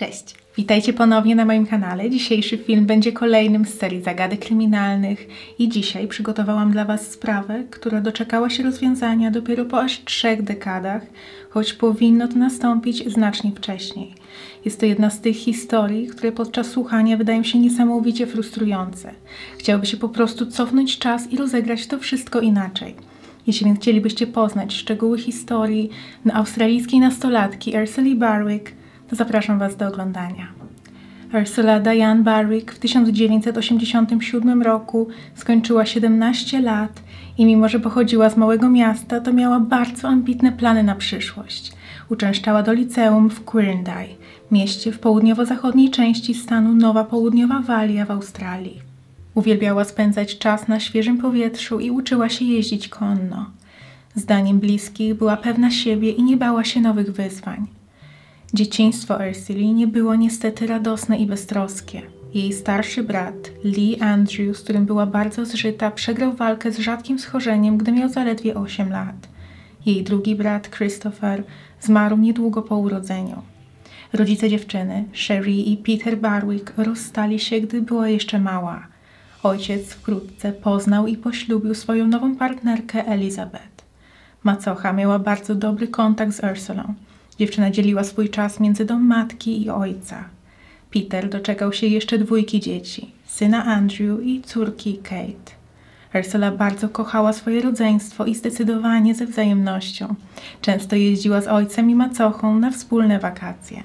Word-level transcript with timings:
Cześć, 0.00 0.34
witajcie 0.56 0.92
ponownie 0.92 1.34
na 1.36 1.44
moim 1.44 1.66
kanale. 1.66 2.10
Dzisiejszy 2.10 2.58
film 2.58 2.86
będzie 2.86 3.12
kolejnym 3.12 3.64
z 3.64 3.74
serii 3.74 4.02
zagadek 4.02 4.40
kryminalnych 4.40 5.26
i 5.58 5.68
dzisiaj 5.68 6.08
przygotowałam 6.08 6.72
dla 6.72 6.84
Was 6.84 7.10
sprawę, 7.10 7.64
która 7.70 8.00
doczekała 8.00 8.50
się 8.50 8.62
rozwiązania 8.62 9.30
dopiero 9.30 9.64
po 9.64 9.80
aż 9.80 10.04
trzech 10.04 10.42
dekadach, 10.42 11.02
choć 11.50 11.72
powinno 11.72 12.28
to 12.28 12.34
nastąpić 12.34 13.12
znacznie 13.12 13.52
wcześniej. 13.52 14.14
Jest 14.64 14.80
to 14.80 14.86
jedna 14.86 15.10
z 15.10 15.20
tych 15.20 15.36
historii, 15.36 16.06
które 16.06 16.32
podczas 16.32 16.70
słuchania 16.70 17.16
wydają 17.16 17.42
się 17.42 17.58
niesamowicie 17.58 18.26
frustrujące. 18.26 19.14
Chciałoby 19.58 19.86
się 19.86 19.96
po 19.96 20.08
prostu 20.08 20.46
cofnąć 20.46 20.98
czas 20.98 21.32
i 21.32 21.36
rozegrać 21.36 21.86
to 21.86 21.98
wszystko 21.98 22.40
inaczej. 22.40 22.94
Jeśli 23.46 23.66
więc 23.66 23.78
chcielibyście 23.80 24.26
poznać 24.26 24.74
szczegóły 24.74 25.18
historii 25.18 25.90
na 26.24 26.34
australijskiej 26.34 27.00
nastolatki 27.00 27.74
Ursula 27.82 28.14
Barwick, 28.14 28.79
zapraszam 29.16 29.58
Was 29.58 29.76
do 29.76 29.88
oglądania. 29.88 30.46
Ursula 31.34 31.80
Diane 31.80 32.22
Barwick 32.22 32.72
w 32.72 32.78
1987 32.78 34.62
roku 34.62 35.08
skończyła 35.34 35.86
17 35.86 36.60
lat 36.60 37.02
i 37.38 37.46
mimo, 37.46 37.68
że 37.68 37.80
pochodziła 37.80 38.30
z 38.30 38.36
małego 38.36 38.70
miasta, 38.70 39.20
to 39.20 39.32
miała 39.32 39.60
bardzo 39.60 40.08
ambitne 40.08 40.52
plany 40.52 40.82
na 40.82 40.94
przyszłość. 40.94 41.72
Uczęszczała 42.08 42.62
do 42.62 42.72
liceum 42.72 43.30
w 43.30 43.44
Quirindi, 43.44 44.16
mieście 44.50 44.92
w 44.92 44.98
południowo-zachodniej 44.98 45.90
części 45.90 46.34
stanu 46.34 46.74
Nowa 46.74 47.04
Południowa 47.04 47.60
Walia 47.60 48.06
w 48.06 48.10
Australii. 48.10 48.80
Uwielbiała 49.34 49.84
spędzać 49.84 50.38
czas 50.38 50.68
na 50.68 50.80
świeżym 50.80 51.18
powietrzu 51.18 51.80
i 51.80 51.90
uczyła 51.90 52.28
się 52.28 52.44
jeździć 52.44 52.88
konno. 52.88 53.50
Zdaniem 54.14 54.60
bliskich 54.60 55.14
była 55.14 55.36
pewna 55.36 55.70
siebie 55.70 56.10
i 56.10 56.22
nie 56.22 56.36
bała 56.36 56.64
się 56.64 56.80
nowych 56.80 57.12
wyzwań. 57.12 57.79
Dzieciństwo 58.54 59.18
Ursuli 59.30 59.74
nie 59.74 59.86
było 59.86 60.14
niestety 60.14 60.66
radosne 60.66 61.18
i 61.18 61.26
beztroskie. 61.26 62.02
Jej 62.34 62.52
starszy 62.52 63.02
brat, 63.02 63.50
Lee 63.64 64.00
Andrew, 64.00 64.56
z 64.56 64.60
którym 64.62 64.86
była 64.86 65.06
bardzo 65.06 65.46
zżyta, 65.46 65.90
przegrał 65.90 66.32
walkę 66.32 66.72
z 66.72 66.78
rzadkim 66.78 67.18
schorzeniem, 67.18 67.78
gdy 67.78 67.92
miał 67.92 68.08
zaledwie 68.08 68.54
8 68.54 68.90
lat. 68.90 69.28
Jej 69.86 70.02
drugi 70.02 70.36
brat, 70.36 70.70
Christopher, 70.70 71.44
zmarł 71.80 72.16
niedługo 72.16 72.62
po 72.62 72.76
urodzeniu. 72.76 73.42
Rodzice 74.12 74.48
dziewczyny, 74.48 75.04
Sherry 75.12 75.52
i 75.52 75.76
Peter 75.76 76.18
Barwick, 76.18 76.72
rozstali 76.76 77.38
się, 77.38 77.60
gdy 77.60 77.82
była 77.82 78.08
jeszcze 78.08 78.38
mała. 78.38 78.86
Ojciec 79.42 79.92
wkrótce 79.92 80.52
poznał 80.52 81.06
i 81.06 81.16
poślubił 81.16 81.74
swoją 81.74 82.06
nową 82.06 82.36
partnerkę 82.36 83.06
Elizabeth. 83.06 83.84
Macocha 84.44 84.92
miała 84.92 85.18
bardzo 85.18 85.54
dobry 85.54 85.88
kontakt 85.88 86.32
z 86.32 86.44
Ursulą. 86.52 86.94
Dziewczyna 87.40 87.70
dzieliła 87.70 88.04
swój 88.04 88.28
czas 88.28 88.60
między 88.60 88.84
dom 88.84 89.06
matki 89.06 89.62
i 89.62 89.70
ojca. 89.70 90.24
Peter 90.90 91.28
doczekał 91.28 91.72
się 91.72 91.86
jeszcze 91.86 92.18
dwójki 92.18 92.60
dzieci, 92.60 93.10
syna 93.26 93.64
Andrew 93.64 94.22
i 94.24 94.42
córki 94.42 94.98
Kate. 94.98 95.52
Ursula 96.14 96.50
bardzo 96.50 96.88
kochała 96.88 97.32
swoje 97.32 97.62
rodzeństwo 97.62 98.24
i 98.24 98.34
zdecydowanie 98.34 99.14
ze 99.14 99.26
wzajemnością. 99.26 100.14
Często 100.60 100.96
jeździła 100.96 101.40
z 101.40 101.48
ojcem 101.48 101.90
i 101.90 101.94
macochą 101.94 102.58
na 102.58 102.70
wspólne 102.70 103.18
wakacje. 103.18 103.82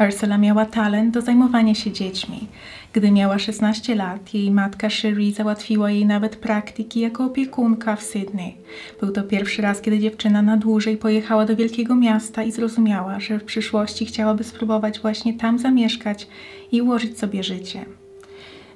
Ursula 0.00 0.38
miała 0.38 0.66
talent 0.66 1.14
do 1.14 1.20
zajmowania 1.20 1.74
się 1.74 1.92
dziećmi. 1.92 2.46
Gdy 2.92 3.10
miała 3.10 3.38
16 3.38 3.94
lat, 3.94 4.34
jej 4.34 4.50
matka 4.50 4.88
Cherie 4.88 5.32
załatwiła 5.32 5.90
jej 5.90 6.06
nawet 6.06 6.36
praktyki 6.36 7.00
jako 7.00 7.24
opiekunka 7.24 7.96
w 7.96 8.02
Sydney. 8.02 8.54
Był 9.00 9.12
to 9.12 9.22
pierwszy 9.22 9.62
raz, 9.62 9.80
kiedy 9.80 9.98
dziewczyna 9.98 10.42
na 10.42 10.56
dłużej 10.56 10.96
pojechała 10.96 11.44
do 11.44 11.56
wielkiego 11.56 11.94
miasta 11.94 12.42
i 12.42 12.52
zrozumiała, 12.52 13.20
że 13.20 13.38
w 13.38 13.44
przyszłości 13.44 14.06
chciałaby 14.06 14.44
spróbować 14.44 15.00
właśnie 15.00 15.34
tam 15.34 15.58
zamieszkać 15.58 16.28
i 16.72 16.82
ułożyć 16.82 17.18
sobie 17.18 17.42
życie. 17.42 17.84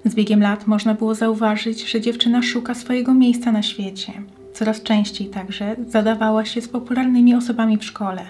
Z 0.05 0.15
biegiem 0.15 0.43
lat 0.43 0.67
można 0.67 0.95
było 0.95 1.15
zauważyć, 1.15 1.91
że 1.91 2.01
dziewczyna 2.01 2.43
szuka 2.43 2.75
swojego 2.75 3.15
miejsca 3.15 3.53
na 3.53 3.63
świecie. 3.63 4.13
Coraz 4.61 4.83
częściej 4.83 5.27
także 5.27 5.77
zadawała 5.89 6.45
się 6.45 6.61
z 6.63 6.69
popularnymi 6.69 7.35
osobami 7.35 7.79
w 7.79 7.85
szkole. 7.85 8.23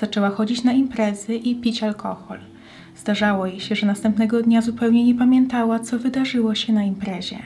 Zaczęła 0.00 0.30
chodzić 0.30 0.64
na 0.64 0.72
imprezy 0.72 1.34
i 1.34 1.56
pić 1.56 1.82
alkohol. 1.82 2.38
Zdarzało 2.96 3.46
jej 3.46 3.60
się, 3.60 3.74
że 3.74 3.86
następnego 3.86 4.42
dnia 4.42 4.62
zupełnie 4.62 5.04
nie 5.04 5.14
pamiętała, 5.14 5.78
co 5.78 5.98
wydarzyło 5.98 6.54
się 6.54 6.72
na 6.72 6.84
imprezie. 6.84 7.38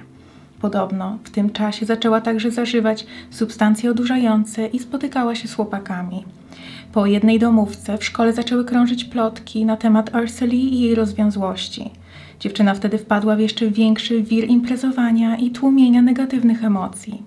Podobno 0.61 1.19
w 1.25 1.31
tym 1.31 1.51
czasie 1.51 1.87
zaczęła 1.87 2.21
także 2.21 2.51
zażywać 2.51 3.07
substancje 3.31 3.91
odurzające 3.91 4.67
i 4.67 4.79
spotykała 4.79 5.35
się 5.35 5.49
z 5.49 5.55
chłopakami. 5.55 6.25
Po 6.93 7.07
jednej 7.07 7.39
domówce 7.39 7.99
w 7.99 8.05
szkole 8.05 8.33
zaczęły 8.33 8.65
krążyć 8.65 9.05
plotki 9.05 9.65
na 9.65 9.77
temat 9.77 10.15
Ursuli 10.15 10.75
i 10.75 10.81
jej 10.81 10.95
rozwiązłości. 10.95 11.91
Dziewczyna 12.41 12.75
wtedy 12.75 12.99
wpadła 12.99 13.37
w 13.37 13.41
jeszcze 13.41 13.71
większy 13.71 14.23
wir 14.23 14.45
imprezowania 14.45 15.37
i 15.37 15.51
tłumienia 15.51 16.03
negatywnych 16.03 16.65
emocji. 16.65 17.23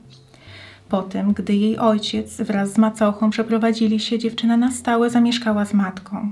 Po 0.94 1.04
tym, 1.04 1.34
gdy 1.34 1.56
jej 1.56 1.78
ojciec 1.78 2.42
wraz 2.42 2.74
z 2.74 2.78
macochą 2.78 3.30
przeprowadzili 3.30 4.00
się, 4.00 4.20
dziewczyna 4.20 4.58
na 4.58 4.72
stałe 4.72 5.09
zamieszkała 5.09 5.66
z 5.66 5.74
matką. 5.74 6.31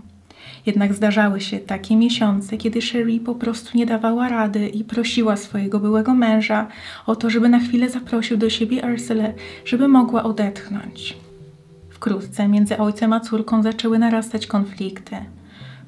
Jednak 0.65 0.93
zdarzały 0.93 1.41
się 1.41 1.59
takie 1.59 1.95
miesiące, 1.95 2.57
kiedy 2.57 2.81
Sherry 2.81 3.19
po 3.19 3.35
prostu 3.35 3.77
nie 3.77 3.85
dawała 3.85 4.29
rady 4.29 4.67
i 4.67 4.83
prosiła 4.83 5.37
swojego 5.37 5.79
byłego 5.79 6.13
męża 6.13 6.67
o 7.05 7.15
to, 7.15 7.29
żeby 7.29 7.49
na 7.49 7.59
chwilę 7.59 7.89
zaprosił 7.89 8.37
do 8.37 8.49
siebie 8.49 8.81
Ursulę, 8.93 9.33
żeby 9.65 9.87
mogła 9.87 10.23
odetchnąć. 10.23 11.17
Wkrótce 11.89 12.47
między 12.47 12.77
ojcem 12.77 13.13
a 13.13 13.19
córką 13.19 13.63
zaczęły 13.63 13.99
narastać 13.99 14.47
konflikty. 14.47 15.15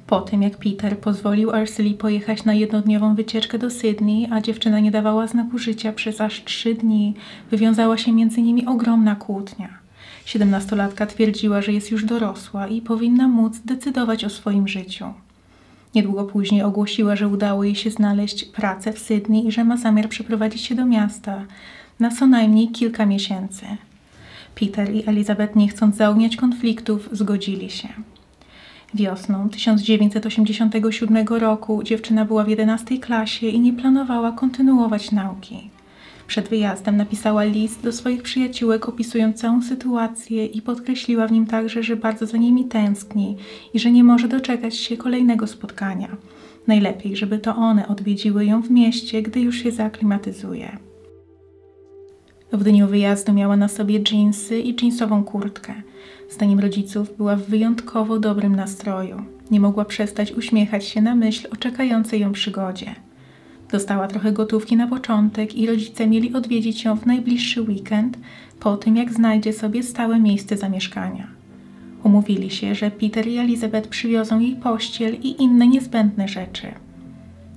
Po 0.06 0.20
tym, 0.20 0.42
jak 0.42 0.56
Peter 0.56 0.98
pozwolił 0.98 1.48
Ursuli 1.62 1.94
pojechać 1.94 2.44
na 2.44 2.54
jednodniową 2.54 3.14
wycieczkę 3.14 3.58
do 3.58 3.70
Sydney, 3.70 4.28
a 4.30 4.40
dziewczyna 4.40 4.80
nie 4.80 4.90
dawała 4.90 5.26
znaku 5.26 5.58
życia 5.58 5.92
przez 5.92 6.20
aż 6.20 6.44
trzy 6.44 6.74
dni, 6.74 7.14
wywiązała 7.50 7.98
się 7.98 8.12
między 8.12 8.42
nimi 8.42 8.66
ogromna 8.66 9.14
kłótnia. 9.14 9.68
Siedemnastolatka 10.24 11.06
twierdziła, 11.06 11.62
że 11.62 11.72
jest 11.72 11.90
już 11.90 12.04
dorosła 12.04 12.66
i 12.66 12.80
powinna 12.80 13.28
móc 13.28 13.58
decydować 13.64 14.24
o 14.24 14.30
swoim 14.30 14.68
życiu. 14.68 15.04
Niedługo 15.94 16.24
później 16.24 16.62
ogłosiła, 16.62 17.16
że 17.16 17.28
udało 17.28 17.64
jej 17.64 17.74
się 17.74 17.90
znaleźć 17.90 18.44
pracę 18.44 18.92
w 18.92 18.98
Sydney 18.98 19.46
i 19.46 19.52
że 19.52 19.64
ma 19.64 19.76
zamiar 19.76 20.08
przeprowadzić 20.08 20.60
się 20.60 20.74
do 20.74 20.86
miasta 20.86 21.44
na 22.00 22.10
co 22.10 22.26
najmniej 22.26 22.68
kilka 22.68 23.06
miesięcy. 23.06 23.66
Peter 24.54 24.94
i 24.94 25.08
Elizabeth, 25.08 25.56
nie 25.56 25.68
chcąc 25.68 25.96
zaogniać 25.96 26.36
konfliktów, 26.36 27.08
zgodzili 27.12 27.70
się. 27.70 27.88
Wiosną 28.94 29.48
1987 29.48 31.26
roku 31.28 31.82
dziewczyna 31.82 32.24
była 32.24 32.44
w 32.44 32.48
11 32.48 32.98
klasie 32.98 33.46
i 33.46 33.60
nie 33.60 33.72
planowała 33.72 34.32
kontynuować 34.32 35.12
nauki. 35.12 35.70
Przed 36.26 36.48
wyjazdem 36.48 36.96
napisała 36.96 37.44
list 37.44 37.82
do 37.82 37.92
swoich 37.92 38.22
przyjaciółek 38.22 38.88
opisując 38.88 39.40
całą 39.40 39.62
sytuację 39.62 40.46
i 40.46 40.62
podkreśliła 40.62 41.26
w 41.26 41.32
nim 41.32 41.46
także, 41.46 41.82
że 41.82 41.96
bardzo 41.96 42.26
za 42.26 42.36
nimi 42.36 42.64
tęskni 42.64 43.36
i 43.74 43.78
że 43.78 43.90
nie 43.90 44.04
może 44.04 44.28
doczekać 44.28 44.76
się 44.76 44.96
kolejnego 44.96 45.46
spotkania. 45.46 46.16
Najlepiej, 46.66 47.16
żeby 47.16 47.38
to 47.38 47.56
one 47.56 47.88
odwiedziły 47.88 48.44
ją 48.44 48.62
w 48.62 48.70
mieście, 48.70 49.22
gdy 49.22 49.40
już 49.40 49.56
się 49.56 49.72
zaaklimatyzuje. 49.72 50.78
W 52.54 52.64
dniu 52.64 52.86
wyjazdu 52.86 53.32
miała 53.32 53.56
na 53.56 53.68
sobie 53.68 54.00
dżinsy 54.00 54.60
i 54.60 54.76
dżinsową 54.76 55.24
kurtkę. 55.24 55.74
Zdaniem 56.30 56.58
rodziców 56.60 57.16
była 57.16 57.36
w 57.36 57.42
wyjątkowo 57.42 58.18
dobrym 58.18 58.56
nastroju. 58.56 59.22
Nie 59.50 59.60
mogła 59.60 59.84
przestać 59.84 60.32
uśmiechać 60.32 60.84
się 60.84 61.02
na 61.02 61.14
myśl 61.14 61.48
o 61.52 61.56
czekającej 61.56 62.20
ją 62.20 62.32
przygodzie. 62.32 62.94
Dostała 63.70 64.08
trochę 64.08 64.32
gotówki 64.32 64.76
na 64.76 64.86
początek 64.86 65.56
i 65.56 65.66
rodzice 65.66 66.06
mieli 66.06 66.34
odwiedzić 66.34 66.84
ją 66.84 66.96
w 66.96 67.06
najbliższy 67.06 67.62
weekend, 67.62 68.18
po 68.60 68.76
tym 68.76 68.96
jak 68.96 69.12
znajdzie 69.12 69.52
sobie 69.52 69.82
stałe 69.82 70.20
miejsce 70.20 70.56
zamieszkania. 70.56 71.26
Umówili 72.02 72.50
się, 72.50 72.74
że 72.74 72.90
Peter 72.90 73.26
i 73.26 73.38
Elizabeth 73.38 73.88
przywiozą 73.88 74.40
jej 74.40 74.56
pościel 74.56 75.14
i 75.14 75.42
inne 75.42 75.68
niezbędne 75.68 76.28
rzeczy. 76.28 76.66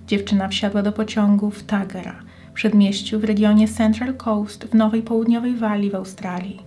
Dziewczyna 0.08 0.48
wsiadła 0.48 0.82
do 0.82 0.92
pociągu 0.92 1.52
w 1.52 1.64
Tagera, 1.64 2.27
przedmieściu 2.58 3.20
w 3.20 3.24
regionie 3.24 3.68
Central 3.68 4.14
Coast 4.16 4.66
w 4.66 4.74
Nowej 4.74 5.02
Południowej 5.02 5.56
Walii 5.56 5.90
w 5.90 5.96
Australii. 5.96 6.62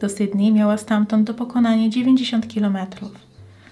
Do 0.00 0.08
Sydney 0.08 0.52
miała 0.52 0.76
stamtąd 0.76 1.26
do 1.26 1.34
pokonania 1.34 1.88
90 1.88 2.48
kilometrów. 2.48 3.12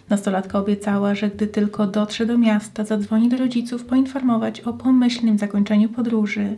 Nastolatka 0.08 0.58
obiecała, 0.58 1.14
że 1.14 1.30
gdy 1.30 1.46
tylko 1.46 1.86
dotrze 1.86 2.26
do 2.26 2.38
miasta, 2.38 2.84
zadzwoni 2.84 3.28
do 3.28 3.36
rodziców 3.36 3.84
poinformować 3.84 4.60
o 4.60 4.72
pomyślnym 4.72 5.38
zakończeniu 5.38 5.88
podróży, 5.88 6.56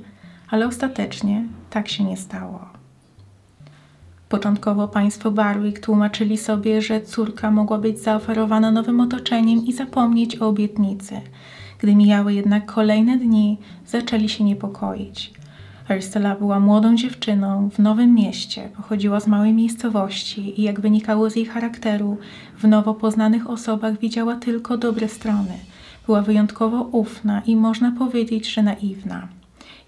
ale 0.50 0.66
ostatecznie 0.66 1.44
tak 1.70 1.88
się 1.88 2.04
nie 2.04 2.16
stało. 2.16 2.68
Początkowo 4.28 4.88
państwo 4.88 5.30
Barwick 5.30 5.80
tłumaczyli 5.80 6.38
sobie, 6.38 6.82
że 6.82 7.00
córka 7.00 7.50
mogła 7.50 7.78
być 7.78 7.98
zaoferowana 7.98 8.70
nowym 8.70 9.00
otoczeniem 9.00 9.66
i 9.66 9.72
zapomnieć 9.72 10.42
o 10.42 10.48
obietnicy. 10.48 11.20
Gdy 11.82 11.94
mijały 11.94 12.34
jednak 12.34 12.66
kolejne 12.66 13.18
dni, 13.18 13.58
zaczęli 13.86 14.28
się 14.28 14.44
niepokoić. 14.44 15.32
Ursula 15.96 16.34
była 16.34 16.60
młodą 16.60 16.96
dziewczyną 16.96 17.70
w 17.70 17.78
nowym 17.78 18.14
mieście, 18.14 18.68
pochodziła 18.76 19.20
z 19.20 19.26
małej 19.26 19.52
miejscowości 19.52 20.60
i 20.60 20.62
jak 20.62 20.80
wynikało 20.80 21.30
z 21.30 21.36
jej 21.36 21.46
charakteru, 21.46 22.16
w 22.58 22.68
nowo 22.68 22.94
poznanych 22.94 23.50
osobach 23.50 23.98
widziała 23.98 24.36
tylko 24.36 24.78
dobre 24.78 25.08
strony. 25.08 25.52
była 26.06 26.22
wyjątkowo 26.22 26.82
ufna 26.82 27.42
i 27.46 27.56
można 27.56 27.92
powiedzieć, 27.92 28.52
że 28.52 28.62
naiwna. 28.62 29.28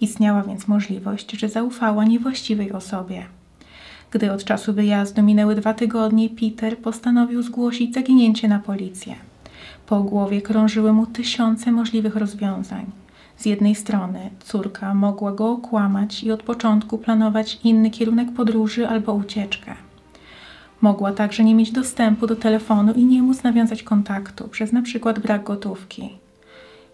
Istniała 0.01 0.43
więc 0.43 0.67
możliwość, 0.67 1.31
że 1.31 1.49
zaufała 1.49 2.05
niewłaściwej 2.05 2.71
osobie. 2.71 3.25
Gdy 4.11 4.31
od 4.31 4.43
czasu 4.43 4.73
wyjazdu 4.73 5.23
minęły 5.23 5.55
dwa 5.55 5.73
tygodnie, 5.73 6.29
Peter 6.29 6.77
postanowił 6.77 7.41
zgłosić 7.41 7.93
zaginięcie 7.93 8.47
na 8.47 8.59
policję. 8.59 9.15
Po 9.85 9.99
głowie 9.99 10.41
krążyły 10.41 10.93
mu 10.93 11.05
tysiące 11.05 11.71
możliwych 11.71 12.15
rozwiązań. 12.15 12.85
Z 13.37 13.45
jednej 13.45 13.75
strony 13.75 14.29
córka 14.39 14.93
mogła 14.93 15.31
go 15.31 15.51
okłamać 15.51 16.23
i 16.23 16.31
od 16.31 16.43
początku 16.43 16.97
planować 16.97 17.59
inny 17.63 17.89
kierunek 17.89 18.33
podróży 18.33 18.87
albo 18.87 19.13
ucieczkę. 19.13 19.75
Mogła 20.81 21.11
także 21.11 21.43
nie 21.43 21.55
mieć 21.55 21.71
dostępu 21.71 22.27
do 22.27 22.35
telefonu 22.35 22.93
i 22.93 23.05
nie 23.05 23.21
móc 23.21 23.43
nawiązać 23.43 23.83
kontaktu 23.83 24.47
przez 24.47 24.71
na 24.71 24.81
przykład 24.81 25.19
brak 25.19 25.43
gotówki. 25.43 26.09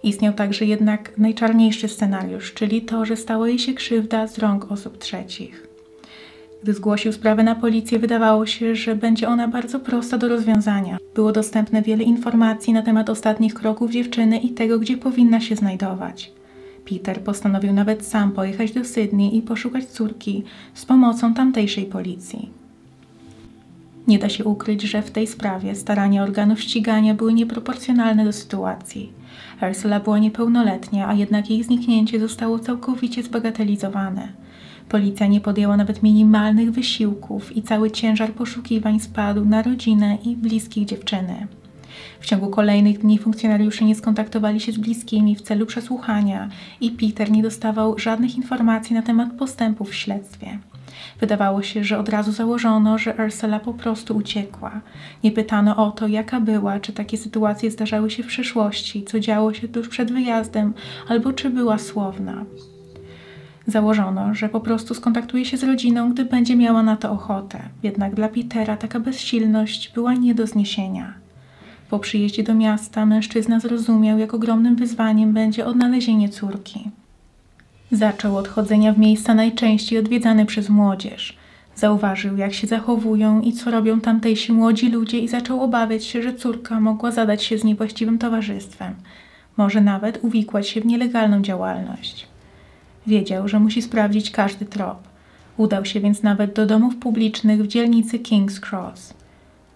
Istniał 0.03 0.33
także 0.33 0.65
jednak 0.65 1.17
najczarniejszy 1.17 1.87
scenariusz, 1.87 2.53
czyli 2.53 2.81
to, 2.81 3.05
że 3.05 3.17
stała 3.17 3.49
jej 3.49 3.59
się 3.59 3.73
krzywda 3.73 4.27
z 4.27 4.37
rąk 4.37 4.71
osób 4.71 4.97
trzecich. 4.97 5.68
Gdy 6.63 6.73
zgłosił 6.73 7.13
sprawę 7.13 7.43
na 7.43 7.55
policję, 7.55 7.99
wydawało 7.99 8.45
się, 8.45 8.75
że 8.75 8.95
będzie 8.95 9.27
ona 9.27 9.47
bardzo 9.47 9.79
prosta 9.79 10.17
do 10.17 10.27
rozwiązania. 10.27 10.97
Było 11.15 11.31
dostępne 11.31 11.81
wiele 11.81 12.03
informacji 12.03 12.73
na 12.73 12.81
temat 12.81 13.09
ostatnich 13.09 13.53
kroków 13.53 13.91
dziewczyny 13.91 14.37
i 14.37 14.49
tego, 14.49 14.79
gdzie 14.79 14.97
powinna 14.97 15.39
się 15.39 15.55
znajdować. 15.55 16.31
Peter 16.89 17.21
postanowił 17.21 17.73
nawet 17.73 18.05
sam 18.05 18.31
pojechać 18.31 18.71
do 18.71 18.85
Sydney 18.85 19.37
i 19.37 19.41
poszukać 19.41 19.85
córki 19.85 20.43
z 20.73 20.85
pomocą 20.85 21.33
tamtejszej 21.33 21.85
policji. 21.85 22.49
Nie 24.07 24.19
da 24.19 24.29
się 24.29 24.43
ukryć, 24.43 24.81
że 24.81 25.01
w 25.01 25.11
tej 25.11 25.27
sprawie 25.27 25.75
starania 25.75 26.23
organów 26.23 26.61
ścigania 26.61 27.13
były 27.13 27.33
nieproporcjonalne 27.33 28.25
do 28.25 28.33
sytuacji. 28.33 29.13
Ursula 29.69 29.99
była 29.99 30.19
niepełnoletnia, 30.19 31.07
a 31.07 31.13
jednak 31.13 31.49
jej 31.49 31.63
zniknięcie 31.63 32.19
zostało 32.19 32.59
całkowicie 32.59 33.23
zbagatelizowane. 33.23 34.27
Policja 34.89 35.27
nie 35.27 35.41
podjęła 35.41 35.77
nawet 35.77 36.03
minimalnych 36.03 36.71
wysiłków 36.71 37.57
i 37.57 37.61
cały 37.61 37.91
ciężar 37.91 38.33
poszukiwań 38.33 38.99
spadł 38.99 39.45
na 39.45 39.61
rodzinę 39.61 40.17
i 40.25 40.35
bliskich 40.35 40.85
dziewczyny. 40.85 41.47
W 42.19 42.25
ciągu 42.25 42.49
kolejnych 42.49 42.99
dni 42.99 43.19
funkcjonariusze 43.19 43.85
nie 43.85 43.95
skontaktowali 43.95 44.59
się 44.59 44.71
z 44.71 44.77
bliskimi 44.77 45.35
w 45.35 45.41
celu 45.41 45.65
przesłuchania 45.65 46.49
i 46.81 46.91
Peter 46.91 47.31
nie 47.31 47.43
dostawał 47.43 47.99
żadnych 47.99 48.35
informacji 48.35 48.95
na 48.95 49.01
temat 49.01 49.33
postępów 49.33 49.89
w 49.89 49.95
śledztwie. 49.95 50.59
Wydawało 51.19 51.61
się, 51.61 51.83
że 51.83 51.99
od 51.99 52.09
razu 52.09 52.31
założono, 52.31 52.97
że 52.97 53.15
Ursula 53.25 53.59
po 53.59 53.73
prostu 53.73 54.17
uciekła. 54.17 54.81
Nie 55.23 55.31
pytano 55.31 55.87
o 55.87 55.91
to, 55.91 56.07
jaka 56.07 56.39
była, 56.41 56.79
czy 56.79 56.93
takie 56.93 57.17
sytuacje 57.17 57.71
zdarzały 57.71 58.11
się 58.11 58.23
w 58.23 58.27
przeszłości, 58.27 59.03
co 59.03 59.19
działo 59.19 59.53
się 59.53 59.67
tuż 59.67 59.87
przed 59.89 60.11
wyjazdem, 60.11 60.73
albo 61.07 61.33
czy 61.33 61.49
była 61.49 61.77
słowna. 61.77 62.45
Założono, 63.69 64.33
że 64.33 64.49
po 64.49 64.59
prostu 64.59 64.93
skontaktuje 64.93 65.45
się 65.45 65.57
z 65.57 65.63
rodziną, 65.63 66.11
gdy 66.13 66.25
będzie 66.25 66.55
miała 66.55 66.83
na 66.83 66.97
to 66.97 67.11
ochotę. 67.11 67.59
Jednak 67.83 68.15
dla 68.15 68.29
Petera 68.29 68.77
taka 68.77 68.99
bezsilność 68.99 69.91
była 69.93 70.13
nie 70.13 70.35
do 70.35 70.47
zniesienia. 70.47 71.13
Po 71.89 71.99
przyjeździe 71.99 72.43
do 72.43 72.55
miasta 72.55 73.05
mężczyzna 73.05 73.59
zrozumiał, 73.59 74.19
jak 74.19 74.33
ogromnym 74.33 74.75
wyzwaniem 74.75 75.33
będzie 75.33 75.65
odnalezienie 75.65 76.29
córki. 76.29 76.91
Zaczął 77.91 78.37
od 78.37 78.47
chodzenia 78.47 78.93
w 78.93 78.99
miejsca 78.99 79.33
najczęściej 79.33 79.99
odwiedzane 79.99 80.45
przez 80.45 80.69
młodzież. 80.69 81.37
Zauważył, 81.75 82.37
jak 82.37 82.53
się 82.53 82.67
zachowują 82.67 83.41
i 83.41 83.53
co 83.53 83.71
robią 83.71 84.01
tamtejsi 84.01 84.53
młodzi 84.53 84.89
ludzie 84.89 85.19
i 85.19 85.27
zaczął 85.27 85.63
obawiać 85.63 86.03
się, 86.03 86.23
że 86.23 86.33
córka 86.33 86.79
mogła 86.79 87.11
zadać 87.11 87.43
się 87.43 87.57
z 87.57 87.63
niewłaściwym 87.63 88.17
towarzystwem, 88.17 88.95
może 89.57 89.81
nawet 89.81 90.19
uwikłać 90.23 90.67
się 90.67 90.81
w 90.81 90.85
nielegalną 90.85 91.41
działalność. 91.41 92.28
Wiedział, 93.07 93.47
że 93.47 93.59
musi 93.59 93.81
sprawdzić 93.81 94.31
każdy 94.31 94.65
trop. 94.65 94.97
Udał 95.57 95.85
się 95.85 95.99
więc 95.99 96.23
nawet 96.23 96.53
do 96.53 96.65
domów 96.65 96.95
publicznych 96.95 97.63
w 97.63 97.67
dzielnicy 97.67 98.19
King's 98.19 98.69
Cross. 98.69 99.13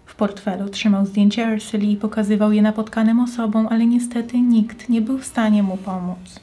W 0.06 0.16
portfelu 0.16 0.70
trzymał 0.70 1.06
zdjęcie 1.06 1.54
Ursuli 1.56 1.92
i 1.92 1.98
pokazywał 1.98 2.52
je 2.52 2.62
napotkanym 2.62 3.20
osobom, 3.20 3.68
ale 3.70 3.86
niestety 3.86 4.42
nikt 4.42 4.90
nie 4.90 5.02
był 5.02 5.18
w 5.18 5.25
stanie 5.25 5.64
mu 5.64 5.78
pomóc. 5.78 6.40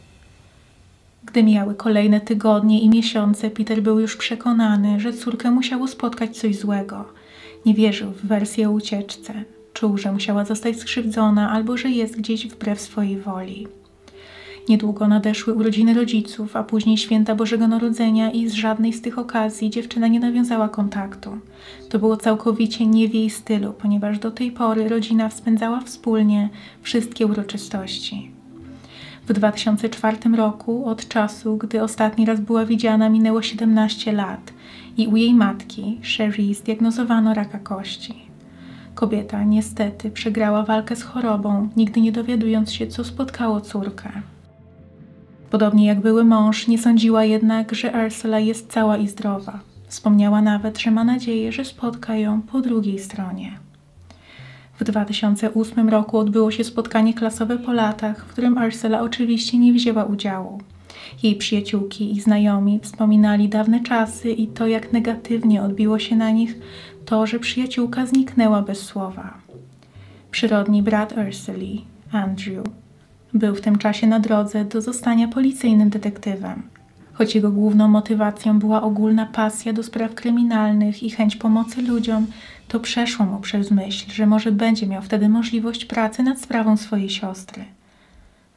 Gdy 1.25 1.43
miały 1.43 1.75
kolejne 1.75 2.21
tygodnie 2.21 2.81
i 2.81 2.89
miesiące, 2.89 3.51
Peter 3.51 3.83
był 3.83 4.01
już 4.01 4.17
przekonany, 4.17 5.01
że 5.01 5.13
córkę 5.13 5.51
musiało 5.51 5.89
spotkać 5.89 6.37
coś 6.39 6.59
złego. 6.59 7.05
Nie 7.67 7.75
wierzył 7.75 8.11
w 8.11 8.27
wersję 8.27 8.71
ucieczce. 8.71 9.45
Czuł, 9.73 9.99
że 9.99 10.13
musiała 10.13 10.45
zostać 10.45 10.77
skrzywdzona 10.77 11.51
albo 11.51 11.77
że 11.77 11.91
jest 11.91 12.17
gdzieś 12.17 12.49
wbrew 12.49 12.81
swojej 12.81 13.21
woli. 13.21 13.69
Niedługo 14.71 15.09
nadeszły 15.09 15.55
urodziny 15.55 15.95
rodziców, 15.95 16.57
a 16.57 16.63
później 16.63 16.97
święta 16.97 17.35
Bożego 17.35 17.69
Narodzenia 17.69 18.31
i 18.31 18.49
z 18.49 18.53
żadnej 18.53 18.93
z 18.93 19.03
tych 19.03 19.19
okazji 19.19 19.71
dziewczyna 19.71 20.09
nie 20.09 20.21
nawiązała 20.21 20.69
kontaktu. 20.69 21.39
To 21.89 21.99
było 21.99 22.17
całkowicie 22.17 22.87
nie 22.87 23.09
w 23.09 23.15
jej 23.15 23.31
stylu, 23.31 23.73
ponieważ 23.73 24.19
do 24.19 24.31
tej 24.31 24.53
pory 24.53 24.89
rodzina 24.89 25.31
spędzała 25.31 25.81
wspólnie 25.81 26.49
wszystkie 26.83 27.27
uroczystości. 27.27 28.31
W 29.29 29.33
2004 29.33 30.17
roku, 30.37 30.87
od 30.87 31.09
czasu, 31.09 31.57
gdy 31.57 31.83
ostatni 31.83 32.27
raz 32.27 32.41
była 32.41 32.65
widziana, 32.65 33.09
minęło 33.09 33.43
17 33.43 34.13
lat 34.13 34.53
i 34.97 35.07
u 35.07 35.17
jej 35.17 35.35
matki, 35.35 35.99
Sherry, 36.03 36.55
zdiagnozowano 36.55 37.35
raka 37.35 37.59
kości. 37.59 38.15
Kobieta 38.95 39.45
niestety 39.45 40.11
przegrała 40.11 40.63
walkę 40.63 40.97
z 40.97 41.03
chorobą, 41.03 41.69
nigdy 41.77 42.01
nie 42.01 42.13
dowiadując 42.13 42.73
się, 42.73 42.87
co 42.87 43.05
spotkało 43.05 43.61
córkę. 43.61 44.13
Podobnie 45.51 45.87
jak 45.87 46.01
były 46.01 46.25
mąż, 46.25 46.69
nie 46.69 46.79
sądziła 46.79 47.25
jednak, 47.25 47.75
że 47.75 47.93
Ursula 48.07 48.39
jest 48.39 48.73
cała 48.73 48.97
i 48.97 49.09
zdrowa. 49.09 49.61
Wspomniała 49.89 50.43
nawet, 50.43 50.79
że 50.79 50.91
ma 50.91 51.05
nadzieję, 51.05 51.53
że 51.53 51.65
spotka 51.65 52.17
ją 52.17 52.43
po 52.43 52.61
drugiej 52.61 52.99
stronie. 52.99 53.59
W 54.79 54.85
2008 54.85 55.89
roku 55.89 56.19
odbyło 56.19 56.51
się 56.51 56.65
spotkanie 56.65 57.15
klasowe 57.15 57.59
po 57.59 57.73
latach, 57.73 58.25
w 58.25 58.29
którym 58.29 58.59
Ursula 58.67 59.01
oczywiście 59.01 59.59
nie 59.59 59.73
wzięła 59.73 60.05
udziału. 60.05 60.61
Jej 61.23 61.37
przyjaciółki 61.37 62.17
i 62.17 62.21
znajomi 62.21 62.81
wspominali 62.83 63.49
dawne 63.49 63.81
czasy 63.81 64.31
i 64.31 64.47
to, 64.47 64.67
jak 64.67 64.93
negatywnie 64.93 65.63
odbiło 65.63 65.99
się 65.99 66.17
na 66.17 66.31
nich 66.31 66.59
to, 67.05 67.27
że 67.27 67.39
przyjaciółka 67.39 68.07
zniknęła 68.07 68.63
bez 68.63 68.81
słowa. 68.81 69.35
Przyrodni 70.31 70.83
brat 70.83 71.15
Ursuli, 71.27 71.85
Andrew, 72.13 72.65
był 73.35 73.55
w 73.55 73.61
tym 73.61 73.79
czasie 73.79 74.07
na 74.07 74.21
drodze 74.21 74.65
do 74.65 74.81
zostania 74.81 75.29
policyjnym 75.29 75.91
detektywem. 75.91 76.63
Choć 77.13 77.35
jego 77.35 77.51
główną 77.51 77.89
motywacją 77.89 78.59
była 78.59 78.83
ogólna 78.83 79.27
pasja 79.27 79.73
do 79.73 79.83
spraw 79.83 80.15
kryminalnych 80.15 81.03
i 81.03 81.11
chęć 81.11 81.37
pomocy 81.37 81.83
ludziom, 81.83 82.27
to 82.69 82.81
przeszło 82.81 83.27
mu 83.27 83.41
przez 83.41 83.71
myśl, 83.71 84.11
że 84.13 84.27
może 84.27 84.53
będzie 84.53 84.87
miał 84.87 85.03
wtedy 85.03 85.29
możliwość 85.29 85.85
pracy 85.85 86.23
nad 86.23 86.41
sprawą 86.41 86.77
swojej 86.77 87.11
siostry. 87.11 87.65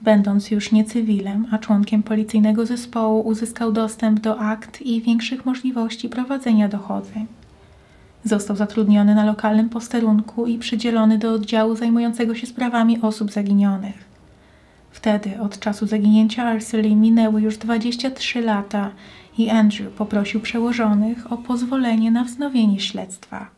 Będąc 0.01 0.51
już 0.51 0.72
nie 0.72 0.86
cywilem, 0.86 1.48
a 1.51 1.58
członkiem 1.58 2.03
policyjnego 2.03 2.65
zespołu, 2.65 3.27
uzyskał 3.27 3.72
dostęp 3.72 4.20
do 4.20 4.39
akt 4.39 4.82
i 4.82 5.01
większych 5.01 5.46
możliwości 5.46 6.10
prowadzenia 6.10 6.68
dochodzeń. 6.68 7.27
Został 8.24 8.56
zatrudniony 8.56 9.15
na 9.15 9.25
lokalnym 9.25 9.70
posterunku 9.70 10.48
i 10.48 10.58
przydzielony 10.58 11.18
do 11.18 11.34
oddziału 11.34 11.75
zajmującego 11.75 12.36
się 12.36 12.48
sprawami 12.48 13.01
osób 13.01 13.32
zaginionych. 13.32 14.12
Wtedy, 14.93 15.39
od 15.41 15.59
czasu 15.59 15.88
zaginięcia 15.88 16.55
Ursuli, 16.55 16.95
minęły 16.95 17.41
już 17.41 17.57
23 17.57 18.41
lata 18.41 18.91
i 19.38 19.50
Andrew 19.50 19.93
poprosił 19.93 20.41
przełożonych 20.41 21.31
o 21.31 21.38
pozwolenie 21.38 22.12
na 22.12 22.23
wznowienie 22.23 22.79
śledztwa. 22.79 23.50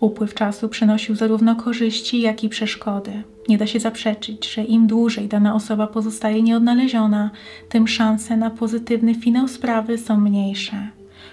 Upływ 0.00 0.34
czasu 0.34 0.68
przynosił 0.68 1.14
zarówno 1.14 1.56
korzyści, 1.56 2.20
jak 2.20 2.44
i 2.44 2.48
przeszkody. 2.48 3.22
Nie 3.48 3.58
da 3.58 3.66
się 3.66 3.80
zaprzeczyć, 3.80 4.54
że 4.54 4.64
im 4.64 4.86
dłużej 4.86 5.28
dana 5.28 5.54
osoba 5.54 5.86
pozostaje 5.86 6.42
nieodnaleziona, 6.42 7.30
tym 7.68 7.88
szanse 7.88 8.36
na 8.36 8.50
pozytywny 8.50 9.14
finał 9.14 9.48
sprawy 9.48 9.98
są 9.98 10.20
mniejsze. 10.20 10.88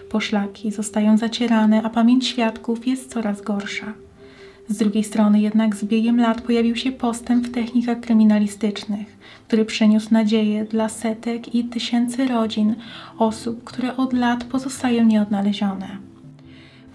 Poszlaki 0.10 0.72
zostają 0.72 1.18
zacierane, 1.18 1.84
a 1.84 1.90
pamięć 1.90 2.28
świadków 2.28 2.88
jest 2.88 3.14
coraz 3.14 3.42
gorsza. 3.42 3.94
Z 4.70 4.78
drugiej 4.78 5.04
strony 5.04 5.42
jednak 5.42 5.76
z 5.76 5.84
biegiem 5.84 6.20
lat 6.20 6.42
pojawił 6.42 6.76
się 6.76 6.92
postęp 6.92 7.48
w 7.48 7.52
technikach 7.52 8.00
kryminalistycznych, 8.00 9.18
który 9.48 9.66
przyniósł 9.66 10.14
nadzieję 10.14 10.66
dla 10.66 10.90
setek 10.90 11.56
i 11.56 11.64
tysięcy 11.64 12.28
rodzin, 12.28 12.76
osób, 13.18 13.64
które 13.64 13.98
od 13.98 14.14
lat 14.14 14.44
pozostają 14.44 15.06
nieodnalezione. 15.06 15.88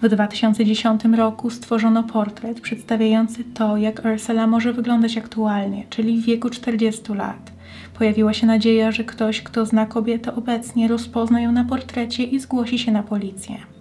W 0.01 0.09
2010 0.09 1.03
roku 1.05 1.49
stworzono 1.49 2.03
portret 2.03 2.61
przedstawiający 2.61 3.43
to, 3.43 3.77
jak 3.77 4.01
Ursula 4.05 4.47
może 4.47 4.73
wyglądać 4.73 5.17
aktualnie, 5.17 5.83
czyli 5.89 6.21
w 6.21 6.25
wieku 6.25 6.49
40 6.49 7.13
lat. 7.13 7.51
Pojawiła 7.97 8.33
się 8.33 8.47
nadzieja, 8.47 8.91
że 8.91 9.03
ktoś, 9.03 9.41
kto 9.41 9.65
zna 9.65 9.85
kobietę 9.85 10.35
obecnie, 10.35 10.87
rozpozna 10.87 11.41
ją 11.41 11.51
na 11.51 11.65
portrecie 11.65 12.23
i 12.23 12.39
zgłosi 12.39 12.79
się 12.79 12.91
na 12.91 13.03
policję. 13.03 13.74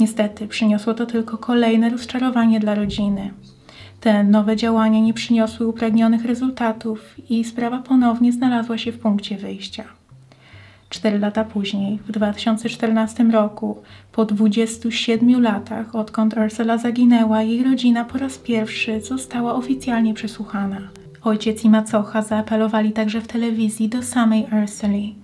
Niestety 0.00 0.48
przyniosło 0.48 0.94
to 0.94 1.06
tylko 1.06 1.38
kolejne 1.38 1.90
rozczarowanie 1.90 2.60
dla 2.60 2.74
rodziny. 2.74 3.30
Te 4.00 4.24
nowe 4.24 4.56
działania 4.56 5.00
nie 5.00 5.14
przyniosły 5.14 5.66
upragnionych 5.66 6.24
rezultatów 6.24 7.14
i 7.30 7.44
sprawa 7.44 7.78
ponownie 7.78 8.32
znalazła 8.32 8.78
się 8.78 8.92
w 8.92 8.98
punkcie 8.98 9.36
wyjścia. 9.36 9.84
Cztery 10.88 11.18
lata 11.18 11.44
później, 11.44 11.98
w 11.98 12.12
2014 12.12 13.24
roku, 13.24 13.82
po 14.12 14.24
27 14.24 15.42
latach, 15.42 15.94
odkąd 15.94 16.36
Ursula 16.36 16.78
zaginęła, 16.78 17.42
jej 17.42 17.64
rodzina 17.64 18.04
po 18.04 18.18
raz 18.18 18.38
pierwszy 18.38 19.00
została 19.00 19.54
oficjalnie 19.54 20.14
przesłuchana. 20.14 20.80
Ojciec 21.22 21.64
i 21.64 21.70
macocha 21.70 22.22
zaapelowali 22.22 22.92
także 22.92 23.20
w 23.20 23.26
telewizji 23.28 23.88
do 23.88 24.02
samej 24.02 24.46
Ursuli. 24.62 25.14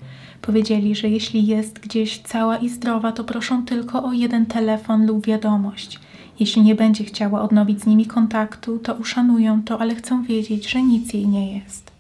Powiedzieli, 0.42 0.94
że 0.94 1.08
jeśli 1.08 1.46
jest 1.46 1.78
gdzieś 1.78 2.18
cała 2.18 2.56
i 2.56 2.68
zdrowa, 2.68 3.12
to 3.12 3.24
proszą 3.24 3.64
tylko 3.64 4.04
o 4.04 4.12
jeden 4.12 4.46
telefon 4.46 5.06
lub 5.06 5.26
wiadomość. 5.26 6.00
Jeśli 6.40 6.62
nie 6.62 6.74
będzie 6.74 7.04
chciała 7.04 7.42
odnowić 7.42 7.80
z 7.80 7.86
nimi 7.86 8.06
kontaktu, 8.06 8.78
to 8.78 8.94
uszanują 8.94 9.62
to, 9.62 9.80
ale 9.80 9.94
chcą 9.94 10.22
wiedzieć, 10.22 10.70
że 10.70 10.82
nic 10.82 11.12
jej 11.12 11.28
nie 11.28 11.54
jest. 11.58 11.96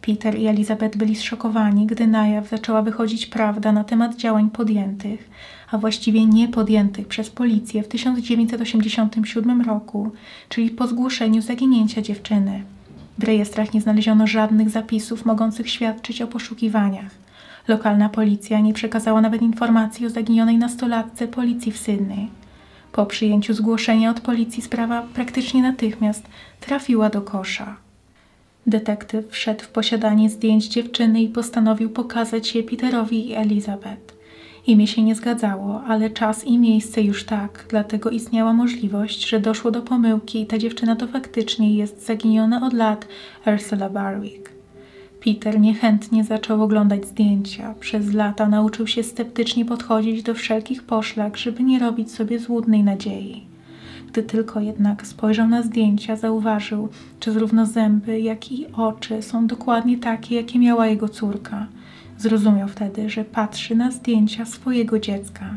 Peter 0.00 0.38
i 0.38 0.46
Elizabeth 0.46 0.96
byli 0.96 1.16
zszokowani, 1.16 1.86
gdy 1.86 2.06
na 2.06 2.28
jaw 2.28 2.48
zaczęła 2.48 2.82
wychodzić 2.82 3.26
prawda 3.26 3.72
na 3.72 3.84
temat 3.84 4.16
działań 4.16 4.50
podjętych, 4.50 5.30
a 5.70 5.78
właściwie 5.78 6.26
nie 6.26 6.48
podjętych 6.48 7.08
przez 7.08 7.30
policję 7.30 7.82
w 7.82 7.88
1987 7.88 9.62
roku, 9.62 10.10
czyli 10.48 10.70
po 10.70 10.86
zgłoszeniu 10.86 11.42
zaginięcia 11.42 12.02
dziewczyny. 12.02 12.62
W 13.18 13.24
rejestrach 13.24 13.74
nie 13.74 13.80
znaleziono 13.80 14.26
żadnych 14.26 14.70
zapisów 14.70 15.26
mogących 15.26 15.70
świadczyć 15.70 16.22
o 16.22 16.26
poszukiwaniach. 16.26 17.19
Lokalna 17.70 18.08
policja 18.08 18.60
nie 18.60 18.72
przekazała 18.72 19.20
nawet 19.20 19.42
informacji 19.42 20.06
o 20.06 20.10
zaginionej 20.10 20.58
nastolatce 20.58 21.28
policji 21.28 21.72
w 21.72 21.78
Sydney. 21.78 22.28
Po 22.92 23.06
przyjęciu 23.06 23.54
zgłoszenia 23.54 24.10
od 24.10 24.20
policji 24.20 24.62
sprawa 24.62 25.02
praktycznie 25.14 25.62
natychmiast 25.62 26.24
trafiła 26.60 27.10
do 27.10 27.22
kosza. 27.22 27.76
Detektyw 28.66 29.28
wszedł 29.28 29.64
w 29.64 29.68
posiadanie 29.68 30.30
zdjęć 30.30 30.68
dziewczyny 30.68 31.22
i 31.22 31.28
postanowił 31.28 31.90
pokazać 31.90 32.54
je 32.54 32.62
Peterowi 32.62 33.28
i 33.28 33.34
Elizabeth. 33.34 34.14
Imię 34.66 34.86
się 34.86 35.02
nie 35.02 35.14
zgadzało, 35.14 35.82
ale 35.82 36.10
czas 36.10 36.44
i 36.44 36.58
miejsce 36.58 37.02
już 37.02 37.24
tak, 37.24 37.66
dlatego 37.68 38.10
istniała 38.10 38.52
możliwość, 38.52 39.28
że 39.28 39.40
doszło 39.40 39.70
do 39.70 39.82
pomyłki 39.82 40.40
i 40.40 40.46
ta 40.46 40.58
dziewczyna 40.58 40.96
to 40.96 41.06
faktycznie 41.06 41.74
jest 41.74 42.06
zaginiona 42.06 42.66
od 42.66 42.72
lat 42.72 43.08
Ursula 43.46 43.90
Barwick. 43.90 44.59
Peter 45.24 45.60
niechętnie 45.60 46.24
zaczął 46.24 46.62
oglądać 46.62 47.06
zdjęcia. 47.06 47.74
Przez 47.80 48.12
lata 48.12 48.48
nauczył 48.48 48.86
się 48.86 49.02
sceptycznie 49.02 49.64
podchodzić 49.64 50.22
do 50.22 50.34
wszelkich 50.34 50.82
poszlak, 50.82 51.36
żeby 51.36 51.62
nie 51.62 51.78
robić 51.78 52.12
sobie 52.12 52.38
złudnej 52.38 52.84
nadziei. 52.84 53.44
Gdy 54.08 54.22
tylko 54.22 54.60
jednak 54.60 55.06
spojrzał 55.06 55.48
na 55.48 55.62
zdjęcia, 55.62 56.16
zauważył, 56.16 56.88
że 57.24 57.32
zarówno 57.32 57.66
zęby, 57.66 58.20
jak 58.20 58.52
i 58.52 58.66
oczy 58.72 59.22
są 59.22 59.46
dokładnie 59.46 59.98
takie, 59.98 60.36
jakie 60.36 60.58
miała 60.58 60.86
jego 60.86 61.08
córka. 61.08 61.66
Zrozumiał 62.18 62.68
wtedy, 62.68 63.10
że 63.10 63.24
patrzy 63.24 63.74
na 63.74 63.90
zdjęcia 63.90 64.44
swojego 64.44 64.98
dziecka. 64.98 65.54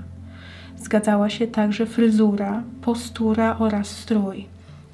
Zgadzała 0.78 1.30
się 1.30 1.48
także 1.48 1.86
fryzura, 1.86 2.64
postura 2.82 3.58
oraz 3.60 3.88
strój. 3.88 4.46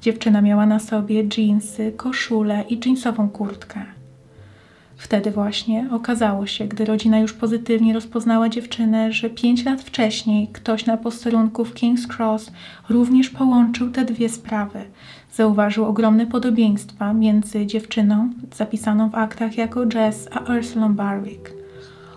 Dziewczyna 0.02 0.42
miała 0.42 0.66
na 0.66 0.78
sobie 0.78 1.24
dżinsy, 1.28 1.92
koszulę 1.96 2.64
i 2.68 2.78
dżinsową 2.78 3.28
kurtkę. 3.28 3.99
Wtedy 5.00 5.30
właśnie 5.30 5.88
okazało 5.90 6.46
się, 6.46 6.66
gdy 6.66 6.84
rodzina 6.84 7.18
już 7.18 7.32
pozytywnie 7.32 7.94
rozpoznała 7.94 8.48
dziewczynę, 8.48 9.12
że 9.12 9.30
pięć 9.30 9.64
lat 9.64 9.82
wcześniej 9.82 10.48
ktoś 10.52 10.86
na 10.86 10.96
posterunku 10.96 11.64
w 11.64 11.74
King's 11.74 12.16
Cross 12.16 12.52
również 12.88 13.30
połączył 13.30 13.90
te 13.90 14.04
dwie 14.04 14.28
sprawy. 14.28 14.78
Zauważył 15.32 15.84
ogromne 15.84 16.26
podobieństwa 16.26 17.12
między 17.12 17.66
dziewczyną, 17.66 18.30
zapisaną 18.54 19.10
w 19.10 19.14
aktach 19.14 19.58
jako 19.58 19.80
Jess, 19.94 20.28
a 20.32 20.52
Ursula 20.52 20.88
Barwick. 20.88 21.50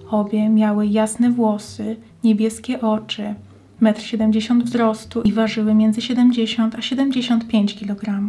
Obie 0.09 0.49
miały 0.49 0.87
jasne 0.87 1.31
włosy, 1.31 1.95
niebieskie 2.23 2.81
oczy, 2.81 3.35
1,70 3.81 4.51
m 4.51 4.63
wzrostu 4.63 5.21
i 5.21 5.33
ważyły 5.33 5.73
między 5.73 6.01
70 6.01 6.75
a 6.75 6.81
75 6.81 7.75
kg. 7.75 8.21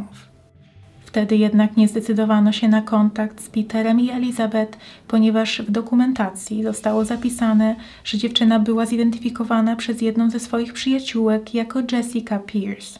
Wtedy 1.14 1.36
jednak 1.36 1.76
nie 1.76 1.88
zdecydowano 1.88 2.52
się 2.52 2.68
na 2.68 2.82
kontakt 2.82 3.40
z 3.42 3.48
Peterem 3.48 4.00
i 4.00 4.10
Elizabeth, 4.10 4.78
ponieważ 5.08 5.62
w 5.62 5.70
dokumentacji 5.70 6.62
zostało 6.62 7.04
zapisane, 7.04 7.76
że 8.04 8.18
dziewczyna 8.18 8.58
była 8.58 8.86
zidentyfikowana 8.86 9.76
przez 9.76 10.02
jedną 10.02 10.30
ze 10.30 10.40
swoich 10.40 10.72
przyjaciółek 10.72 11.54
jako 11.54 11.80
Jessica 11.92 12.38
Pierce. 12.38 12.98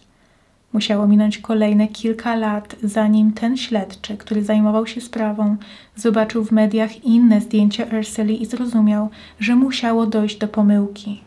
Musiało 0.72 1.06
minąć 1.06 1.38
kolejne 1.38 1.88
kilka 1.88 2.34
lat, 2.34 2.76
zanim 2.82 3.32
ten 3.32 3.56
śledczy, 3.56 4.16
który 4.16 4.44
zajmował 4.44 4.86
się 4.86 5.00
sprawą, 5.00 5.56
zobaczył 5.96 6.44
w 6.44 6.52
mediach 6.52 7.04
inne 7.04 7.40
zdjęcia 7.40 7.84
Ursuli 7.98 8.42
i 8.42 8.46
zrozumiał, 8.46 9.08
że 9.40 9.56
musiało 9.56 10.06
dojść 10.06 10.38
do 10.38 10.48
pomyłki. 10.48 11.20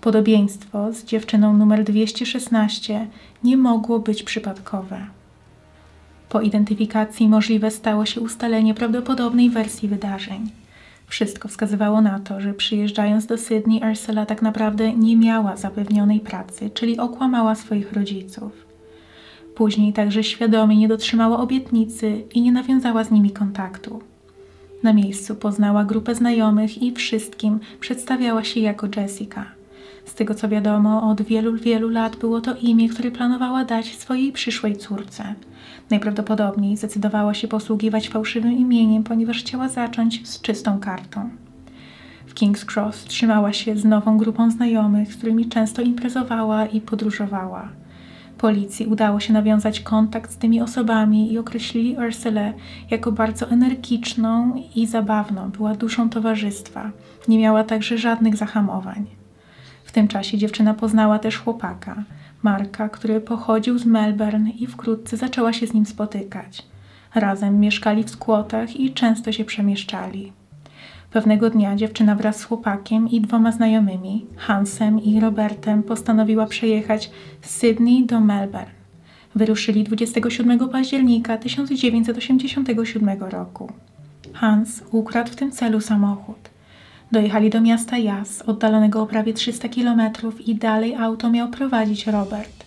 Podobieństwo 0.00 0.92
z 0.92 1.04
dziewczyną 1.04 1.56
numer 1.56 1.84
216 1.84 3.06
nie 3.44 3.56
mogło 3.56 3.98
być 3.98 4.22
przypadkowe. 4.22 5.21
Po 6.32 6.40
identyfikacji 6.40 7.28
możliwe 7.28 7.70
stało 7.70 8.06
się 8.06 8.20
ustalenie 8.20 8.74
prawdopodobnej 8.74 9.50
wersji 9.50 9.88
wydarzeń. 9.88 10.50
Wszystko 11.06 11.48
wskazywało 11.48 12.00
na 12.00 12.20
to, 12.20 12.40
że 12.40 12.54
przyjeżdżając 12.54 13.26
do 13.26 13.38
Sydney, 13.38 13.80
Ursula 13.90 14.26
tak 14.26 14.42
naprawdę 14.42 14.92
nie 14.92 15.16
miała 15.16 15.56
zapewnionej 15.56 16.20
pracy, 16.20 16.70
czyli 16.70 16.98
okłamała 16.98 17.54
swoich 17.54 17.92
rodziców. 17.92 18.52
Później 19.54 19.92
także 19.92 20.24
świadomie 20.24 20.76
nie 20.76 20.88
dotrzymała 20.88 21.38
obietnicy 21.38 22.24
i 22.34 22.42
nie 22.42 22.52
nawiązała 22.52 23.04
z 23.04 23.10
nimi 23.10 23.30
kontaktu. 23.30 24.02
Na 24.82 24.92
miejscu 24.92 25.34
poznała 25.34 25.84
grupę 25.84 26.14
znajomych 26.14 26.82
i 26.82 26.92
wszystkim 26.92 27.60
przedstawiała 27.80 28.44
się 28.44 28.60
jako 28.60 28.88
Jessica. 28.96 29.44
Z 30.04 30.14
tego 30.14 30.34
co 30.34 30.48
wiadomo, 30.48 31.10
od 31.10 31.22
wielu, 31.22 31.56
wielu 31.56 31.88
lat 31.88 32.16
było 32.16 32.40
to 32.40 32.54
imię, 32.54 32.88
które 32.88 33.10
planowała 33.10 33.64
dać 33.64 33.94
swojej 33.96 34.32
przyszłej 34.32 34.76
córce. 34.76 35.34
Najprawdopodobniej 35.90 36.76
zdecydowała 36.76 37.34
się 37.34 37.48
posługiwać 37.48 38.08
fałszywym 38.08 38.52
imieniem, 38.52 39.04
ponieważ 39.04 39.38
chciała 39.38 39.68
zacząć 39.68 40.28
z 40.28 40.40
czystą 40.40 40.80
kartą. 40.80 41.30
W 42.26 42.34
King's 42.34 42.74
Cross 42.74 43.04
trzymała 43.04 43.52
się 43.52 43.76
z 43.76 43.84
nową 43.84 44.18
grupą 44.18 44.50
znajomych, 44.50 45.12
z 45.12 45.16
którymi 45.16 45.48
często 45.48 45.82
imprezowała 45.82 46.66
i 46.66 46.80
podróżowała. 46.80 47.68
Policji 48.38 48.86
udało 48.86 49.20
się 49.20 49.32
nawiązać 49.32 49.80
kontakt 49.80 50.32
z 50.32 50.36
tymi 50.36 50.60
osobami 50.60 51.32
i 51.32 51.38
określili 51.38 51.96
Ursulę 52.06 52.52
jako 52.90 53.12
bardzo 53.12 53.50
energiczną 53.50 54.62
i 54.74 54.86
zabawną. 54.86 55.50
Była 55.50 55.74
duszą 55.74 56.10
towarzystwa. 56.10 56.90
Nie 57.28 57.38
miała 57.38 57.64
także 57.64 57.98
żadnych 57.98 58.36
zahamowań. 58.36 59.21
W 59.92 59.94
tym 59.94 60.08
czasie 60.08 60.38
dziewczyna 60.38 60.74
poznała 60.74 61.18
też 61.18 61.38
chłopaka, 61.38 62.04
Marka, 62.42 62.88
który 62.88 63.20
pochodził 63.20 63.78
z 63.78 63.86
Melbourne 63.86 64.50
i 64.50 64.66
wkrótce 64.66 65.16
zaczęła 65.16 65.52
się 65.52 65.66
z 65.66 65.74
nim 65.74 65.86
spotykać. 65.86 66.66
Razem 67.14 67.60
mieszkali 67.60 68.04
w 68.04 68.10
skłotach 68.10 68.76
i 68.76 68.92
często 68.92 69.32
się 69.32 69.44
przemieszczali. 69.44 70.32
Pewnego 71.10 71.50
dnia 71.50 71.76
dziewczyna 71.76 72.14
wraz 72.14 72.36
z 72.36 72.44
chłopakiem 72.44 73.08
i 73.10 73.20
dwoma 73.20 73.52
znajomymi, 73.52 74.26
Hansem 74.36 75.02
i 75.02 75.20
Robertem, 75.20 75.82
postanowiła 75.82 76.46
przejechać 76.46 77.10
z 77.42 77.50
Sydney 77.50 78.06
do 78.06 78.20
Melbourne. 78.20 78.72
Wyruszyli 79.34 79.84
27 79.84 80.68
października 80.68 81.36
1987 81.36 83.22
roku. 83.22 83.72
Hans 84.32 84.82
ukradł 84.90 85.32
w 85.32 85.36
tym 85.36 85.50
celu 85.50 85.80
samochód. 85.80 86.51
Dojechali 87.12 87.50
do 87.50 87.60
miasta 87.60 87.98
Jas, 87.98 88.42
oddalonego 88.42 89.02
o 89.02 89.06
prawie 89.06 89.34
300 89.34 89.68
kilometrów 89.68 90.48
i 90.48 90.54
dalej 90.54 90.94
auto 90.94 91.30
miał 91.30 91.48
prowadzić 91.48 92.06
Robert. 92.06 92.64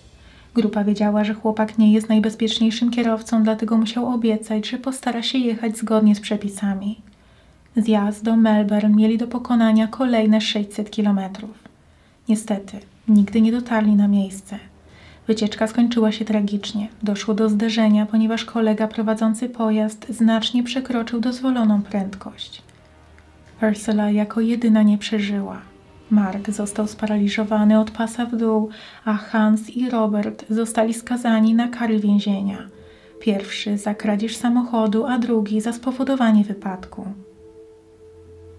Grupa 0.55 0.83
wiedziała, 0.83 1.23
że 1.23 1.33
chłopak 1.33 1.77
nie 1.77 1.93
jest 1.93 2.09
najbezpieczniejszym 2.09 2.91
kierowcą, 2.91 3.43
dlatego 3.43 3.77
musiał 3.77 4.13
obiecać, 4.13 4.69
że 4.69 4.77
postara 4.77 5.23
się 5.23 5.37
jechać 5.37 5.77
zgodnie 5.77 6.15
z 6.15 6.19
przepisami. 6.19 7.01
Zjazd 7.77 8.23
do 8.23 8.35
Melbourne 8.35 8.95
mieli 8.95 9.17
do 9.17 9.27
pokonania 9.27 9.87
kolejne 9.87 10.41
600 10.41 10.91
kilometrów. 10.91 11.59
Niestety, 12.29 12.77
nigdy 13.07 13.41
nie 13.41 13.51
dotarli 13.51 13.95
na 13.95 14.07
miejsce. 14.07 14.59
Wycieczka 15.27 15.67
skończyła 15.67 16.11
się 16.11 16.25
tragicznie. 16.25 16.87
Doszło 17.03 17.33
do 17.33 17.49
zderzenia, 17.49 18.05
ponieważ 18.05 18.45
kolega 18.45 18.87
prowadzący 18.87 19.49
pojazd 19.49 20.07
znacznie 20.09 20.63
przekroczył 20.63 21.19
dozwoloną 21.19 21.81
prędkość. 21.81 22.61
Ursula 23.69 24.11
jako 24.11 24.41
jedyna 24.41 24.83
nie 24.83 24.97
przeżyła. 24.97 25.61
Mark 26.11 26.49
został 26.49 26.87
sparaliżowany 26.87 27.79
od 27.79 27.91
pasa 27.91 28.25
w 28.25 28.35
dół, 28.35 28.69
a 29.05 29.13
Hans 29.13 29.69
i 29.69 29.89
Robert 29.89 30.45
zostali 30.49 30.93
skazani 30.93 31.53
na 31.53 31.67
kary 31.67 31.99
więzienia. 31.99 32.57
Pierwszy 33.19 33.77
za 33.77 33.95
kradzież 33.95 34.35
samochodu, 34.35 35.05
a 35.05 35.17
drugi 35.17 35.61
za 35.61 35.73
spowodowanie 35.73 36.43
wypadku. 36.43 37.05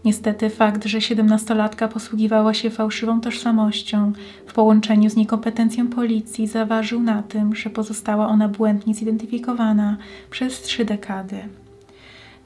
Niestety 0.04 0.50
fakt, 0.50 0.84
że 0.84 1.00
siedemnastolatka 1.00 1.88
posługiwała 1.88 2.54
się 2.54 2.70
fałszywą 2.70 3.20
tożsamością 3.20 4.12
w 4.46 4.52
połączeniu 4.52 5.10
z 5.10 5.16
niekompetencją 5.16 5.88
policji 5.88 6.46
zaważył 6.46 7.00
na 7.02 7.22
tym, 7.22 7.54
że 7.54 7.70
pozostała 7.70 8.28
ona 8.28 8.48
błędnie 8.48 8.94
zidentyfikowana 8.94 9.96
przez 10.30 10.62
trzy 10.62 10.84
dekady. 10.84 11.36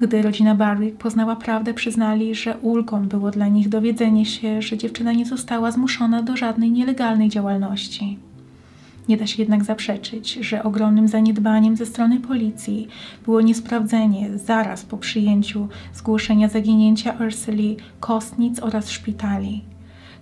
Gdy 0.01 0.23
rodzina 0.23 0.55
Barwick 0.55 0.97
poznała 0.97 1.37
prawdę, 1.37 1.75
przyznali, 1.75 2.35
że 2.35 2.59
ulgą 2.59 3.09
było 3.09 3.31
dla 3.31 3.49
nich 3.49 3.69
dowiedzenie 3.69 4.27
się, 4.27 4.63
że 4.63 4.79
dziewczyna 4.79 5.13
nie 5.13 5.27
została 5.27 5.71
zmuszona 5.71 6.23
do 6.23 6.37
żadnej 6.37 6.71
nielegalnej 6.71 7.29
działalności. 7.29 8.19
Nie 9.09 9.17
da 9.17 9.27
się 9.27 9.43
jednak 9.43 9.65
zaprzeczyć, 9.65 10.35
że 10.35 10.63
ogromnym 10.63 11.09
zaniedbaniem 11.09 11.77
ze 11.77 11.87
strony 11.87 12.21
policji 12.21 12.89
było 13.25 13.41
niesprawdzenie 13.41 14.39
zaraz 14.39 14.85
po 14.85 14.99
przyjęciu 14.99 15.69
zgłoszenia 15.95 16.49
zaginięcia 16.49 17.17
Ursuli, 17.27 17.77
kostnic 18.01 18.61
oraz 18.61 18.91
szpitali. 18.91 19.65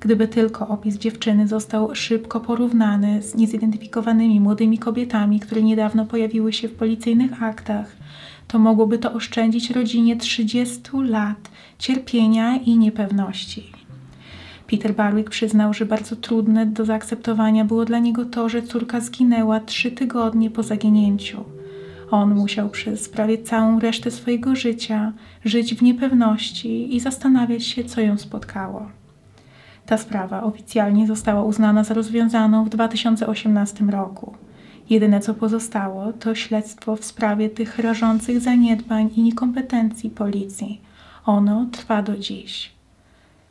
Gdyby 0.01 0.29
tylko 0.29 0.69
opis 0.69 0.99
dziewczyny 0.99 1.49
został 1.49 1.95
szybko 1.95 2.41
porównany 2.41 3.23
z 3.23 3.35
niezidentyfikowanymi 3.35 4.41
młodymi 4.41 4.79
kobietami, 4.79 5.41
które 5.41 5.63
niedawno 5.63 6.07
pojawiły 6.07 6.53
się 6.53 6.69
w 6.69 6.75
policyjnych 6.75 7.43
aktach, 7.43 7.97
to 8.49 8.59
mogłoby 8.59 8.99
to 8.99 9.13
oszczędzić 9.13 9.71
rodzinie 9.71 10.17
30 10.17 10.81
lat 11.03 11.51
cierpienia 11.79 12.57
i 12.57 12.79
niepewności. 12.79 13.73
Peter 14.71 14.95
Barwick 14.95 15.31
przyznał, 15.31 15.75
że 15.75 15.87
bardzo 15.87 16.17
trudne 16.17 16.67
do 16.67 16.85
zaakceptowania 16.85 17.65
było 17.65 17.85
dla 17.85 17.99
niego 17.99 18.25
to, 18.25 18.49
że 18.49 18.63
córka 18.63 19.01
zginęła 19.01 19.61
trzy 19.61 19.91
tygodnie 19.91 20.51
po 20.51 20.63
zaginięciu. 20.63 21.45
On 22.11 22.35
musiał 22.35 22.69
przez 22.69 23.09
prawie 23.09 23.43
całą 23.43 23.81
resztę 23.81 24.11
swojego 24.11 24.57
życia 24.57 25.13
żyć 25.45 25.75
w 25.75 25.83
niepewności 25.83 26.97
i 26.97 27.01
zastanawiać 27.01 27.65
się, 27.65 27.85
co 27.85 28.01
ją 28.01 28.19
spotkało. 28.19 28.89
Ta 29.87 29.99
sprawa 29.99 30.43
oficjalnie 30.43 31.07
została 31.07 31.43
uznana 31.43 31.85
za 31.85 31.95
rozwiązaną 31.95 32.65
w 32.65 32.69
2018 32.69 33.85
roku. 33.85 34.35
Jedyne 34.91 35.21
co 35.21 35.35
pozostało 35.35 36.13
to 36.13 36.35
śledztwo 36.35 36.97
w 36.97 37.05
sprawie 37.05 37.51
tych 37.51 37.79
rażących 37.79 38.41
zaniedbań 38.41 39.11
i 39.17 39.23
niekompetencji 39.23 40.11
policji. 40.11 40.81
Ono 41.27 41.67
trwa 41.73 42.03
do 42.03 42.17
dziś. 42.17 42.73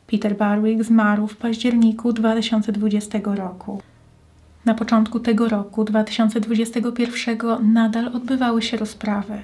Peter 0.06 0.36
Barwick 0.36 0.84
zmarł 0.84 1.26
w 1.26 1.36
październiku 1.36 2.12
2020 2.12 3.18
roku. 3.24 3.82
Na 4.64 4.74
początku 4.74 5.20
tego 5.20 5.48
roku, 5.48 5.84
2021, 5.84 7.38
nadal 7.72 8.06
odbywały 8.06 8.62
się 8.62 8.76
rozprawy. 8.76 9.42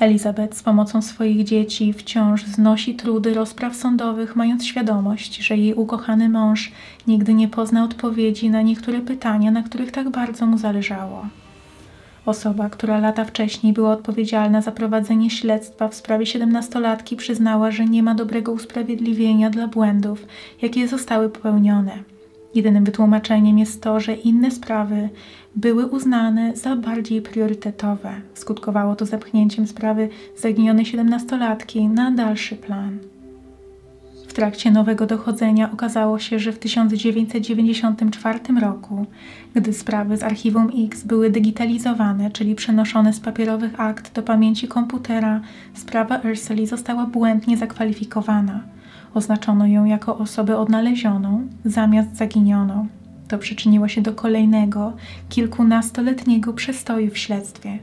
Elizabeth 0.00 0.56
z 0.56 0.62
pomocą 0.62 1.02
swoich 1.02 1.44
dzieci 1.44 1.92
wciąż 1.92 2.44
znosi 2.44 2.94
trudy 2.94 3.34
rozpraw 3.34 3.76
sądowych, 3.76 4.36
mając 4.36 4.64
świadomość, 4.64 5.36
że 5.36 5.56
jej 5.56 5.74
ukochany 5.74 6.28
mąż 6.28 6.72
nigdy 7.06 7.34
nie 7.34 7.48
pozna 7.48 7.84
odpowiedzi 7.84 8.50
na 8.50 8.62
niektóre 8.62 9.00
pytania, 9.00 9.50
na 9.50 9.62
których 9.62 9.92
tak 9.92 10.10
bardzo 10.10 10.46
mu 10.46 10.58
zależało. 10.58 11.26
Osoba, 12.26 12.70
która 12.70 12.98
lata 12.98 13.24
wcześniej 13.24 13.72
była 13.72 13.90
odpowiedzialna 13.90 14.62
za 14.62 14.72
prowadzenie 14.72 15.30
śledztwa 15.30 15.88
w 15.88 15.94
sprawie 15.94 16.26
siedemnastolatki, 16.26 17.16
przyznała, 17.16 17.70
że 17.70 17.84
nie 17.84 18.02
ma 18.02 18.14
dobrego 18.14 18.52
usprawiedliwienia 18.52 19.50
dla 19.50 19.68
błędów, 19.68 20.26
jakie 20.62 20.88
zostały 20.88 21.30
popełnione. 21.30 22.15
Jedynym 22.56 22.84
wytłumaczeniem 22.84 23.58
jest 23.58 23.82
to, 23.82 24.00
że 24.00 24.14
inne 24.14 24.50
sprawy 24.50 25.08
były 25.56 25.86
uznane 25.86 26.56
za 26.56 26.76
bardziej 26.76 27.22
priorytetowe. 27.22 28.10
Skutkowało 28.34 28.96
to 28.96 29.06
zepchnięciem 29.06 29.66
sprawy 29.66 30.08
zaginionej 30.36 30.84
siedemnastolatki 30.84 31.88
na 31.88 32.10
dalszy 32.10 32.56
plan 32.56 32.98
trakcie 34.36 34.70
nowego 34.70 35.06
dochodzenia 35.06 35.72
okazało 35.72 36.18
się, 36.18 36.38
że 36.38 36.52
w 36.52 36.58
1994 36.58 38.38
roku, 38.60 39.06
gdy 39.54 39.72
sprawy 39.72 40.16
z 40.16 40.22
archiwum 40.22 40.70
X 40.86 41.02
były 41.02 41.30
digitalizowane, 41.30 42.30
czyli 42.30 42.54
przenoszone 42.54 43.12
z 43.12 43.20
papierowych 43.20 43.80
akt 43.80 44.14
do 44.14 44.22
pamięci 44.22 44.68
komputera, 44.68 45.40
sprawa 45.74 46.20
Ursuli 46.30 46.66
została 46.66 47.06
błędnie 47.06 47.56
zakwalifikowana. 47.56 48.60
Oznaczono 49.16 49.66
ją 49.66 49.84
jako 49.84 50.18
osobę 50.18 50.58
odnalezioną 50.58 51.48
zamiast 51.64 52.16
zaginioną. 52.16 52.88
To 53.28 53.38
przyczyniło 53.38 53.88
się 53.88 54.02
do 54.02 54.12
kolejnego, 54.12 54.92
kilkunastoletniego 55.28 56.52
przestoju 56.52 57.10
w 57.10 57.18
śledztwie. 57.18 57.78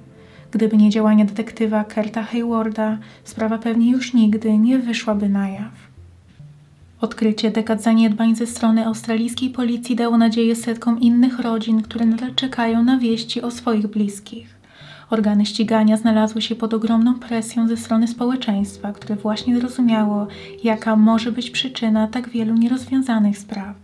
Gdyby 0.51 0.77
nie 0.77 0.89
działania 0.89 1.25
detektywa 1.25 1.83
Kerta 1.83 2.23
Haywarda, 2.23 2.97
sprawa 3.23 3.57
pewnie 3.57 3.91
już 3.91 4.13
nigdy 4.13 4.57
nie 4.57 4.79
wyszłaby 4.79 5.29
na 5.29 5.49
jaw. 5.49 5.71
Odkrycie 7.01 7.51
dekad 7.51 7.81
zaniedbań 7.81 8.35
ze 8.35 8.47
strony 8.47 8.85
australijskiej 8.85 9.49
policji 9.49 9.95
dało 9.95 10.17
nadzieję 10.17 10.55
setkom 10.55 10.99
innych 10.99 11.39
rodzin, 11.39 11.81
które 11.81 12.05
nadal 12.05 12.35
czekają 12.35 12.83
na 12.83 12.97
wieści 12.97 13.41
o 13.41 13.51
swoich 13.51 13.87
bliskich. 13.87 14.52
Organy 15.13 15.45
ścigania 15.45 15.97
znalazły 15.97 16.41
się 16.41 16.55
pod 16.55 16.73
ogromną 16.73 17.19
presją 17.19 17.67
ze 17.67 17.77
strony 17.77 18.07
społeczeństwa, 18.07 18.93
które 18.93 19.15
właśnie 19.15 19.59
zrozumiało, 19.59 20.27
jaka 20.63 20.95
może 20.95 21.31
być 21.31 21.49
przyczyna 21.49 22.07
tak 22.07 22.29
wielu 22.29 22.55
nierozwiązanych 22.55 23.37
spraw. 23.37 23.75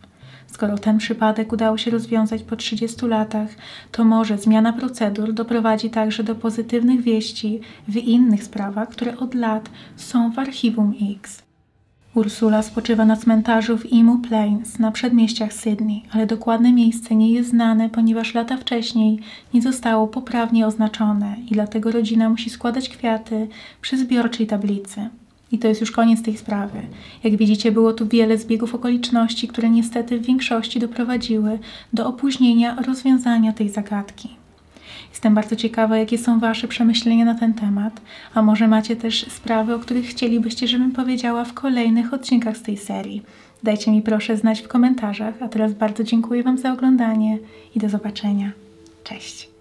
Skoro 0.47 0.77
ten 0.77 0.97
przypadek 0.97 1.53
udało 1.53 1.77
się 1.77 1.91
rozwiązać 1.91 2.43
po 2.43 2.55
30 2.55 3.05
latach, 3.05 3.49
to 3.91 4.05
może 4.05 4.37
zmiana 4.37 4.73
procedur 4.73 5.33
doprowadzi 5.33 5.89
także 5.89 6.23
do 6.23 6.35
pozytywnych 6.35 7.01
wieści 7.01 7.61
w 7.87 7.95
innych 7.95 8.43
sprawach, 8.43 8.89
które 8.89 9.17
od 9.17 9.35
lat 9.35 9.69
są 9.95 10.31
w 10.31 10.39
archiwum 10.39 10.93
X. 11.15 11.48
Ursula 12.19 12.63
spoczywa 12.63 13.05
na 13.05 13.15
cmentarzu 13.15 13.77
w 13.77 13.91
Imu 13.91 14.17
Plains 14.17 14.79
na 14.79 14.91
przedmieściach 14.91 15.53
Sydney, 15.53 16.03
ale 16.11 16.27
dokładne 16.27 16.73
miejsce 16.73 17.15
nie 17.15 17.31
jest 17.31 17.49
znane, 17.49 17.89
ponieważ 17.89 18.33
lata 18.33 18.57
wcześniej 18.57 19.19
nie 19.53 19.61
zostało 19.61 20.07
poprawnie 20.07 20.67
oznaczone 20.67 21.35
i 21.51 21.51
dlatego 21.51 21.91
rodzina 21.91 22.29
musi 22.29 22.49
składać 22.49 22.89
kwiaty 22.89 23.47
przy 23.81 23.97
zbiorczej 23.97 24.47
tablicy. 24.47 25.09
I 25.51 25.59
to 25.59 25.67
jest 25.67 25.81
już 25.81 25.91
koniec 25.91 26.23
tej 26.23 26.37
sprawy. 26.37 26.81
Jak 27.23 27.37
widzicie, 27.37 27.71
było 27.71 27.93
tu 27.93 28.07
wiele 28.07 28.37
zbiegów 28.37 28.75
okoliczności, 28.75 29.47
które 29.47 29.69
niestety 29.69 30.19
w 30.19 30.25
większości 30.25 30.79
doprowadziły 30.79 31.59
do 31.93 32.07
opóźnienia 32.07 32.75
rozwiązania 32.75 33.53
tej 33.53 33.69
zagadki. 33.69 34.38
Jestem 35.09 35.35
bardzo 35.35 35.55
ciekawa, 35.55 35.97
jakie 35.97 36.17
są 36.17 36.39
Wasze 36.39 36.67
przemyślenia 36.67 37.25
na 37.25 37.35
ten 37.35 37.53
temat, 37.53 38.01
a 38.33 38.41
może 38.41 38.67
macie 38.67 38.95
też 38.95 39.25
sprawy, 39.31 39.75
o 39.75 39.79
których 39.79 40.05
chcielibyście, 40.05 40.67
żebym 40.67 40.91
powiedziała 40.91 41.45
w 41.45 41.53
kolejnych 41.53 42.13
odcinkach 42.13 42.57
z 42.57 42.61
tej 42.61 42.77
serii. 42.77 43.23
Dajcie 43.63 43.91
mi 43.91 44.01
proszę 44.01 44.37
znać 44.37 44.61
w 44.61 44.67
komentarzach, 44.67 45.33
a 45.41 45.47
teraz 45.47 45.73
bardzo 45.73 46.03
dziękuję 46.03 46.43
Wam 46.43 46.57
za 46.57 46.73
oglądanie 46.73 47.37
i 47.75 47.79
do 47.79 47.89
zobaczenia. 47.89 48.51
Cześć! 49.03 49.58